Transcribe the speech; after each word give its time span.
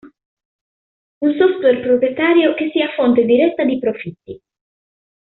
Un 1.21 1.37
software 1.37 1.81
proprietario 1.83 2.55
che 2.55 2.71
sia 2.71 2.91
fonte 2.95 3.23
diretta 3.23 3.63
di 3.63 3.77
profitti. 3.77 4.41